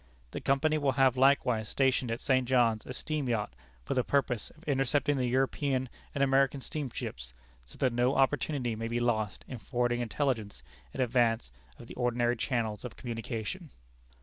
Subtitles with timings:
[0.31, 2.47] The company will have likewise stationed at St.
[2.47, 3.53] John's a steam yacht,
[3.85, 7.35] for the purpose of intercepting the European and American steamships,
[7.65, 12.35] so that no opportunity may be lost in forwarding intelligence in advance of the ordinary
[12.35, 13.69] channels of communication."